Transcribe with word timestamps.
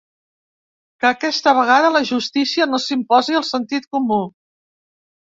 Que 1.01 1.07
aquesta 1.09 1.51
vegada 1.57 1.91
la 1.95 2.01
justícia 2.11 2.67
no 2.71 2.79
s'imposi 2.85 3.37
al 3.41 3.45
sentit 3.51 3.85
comú. 3.99 4.19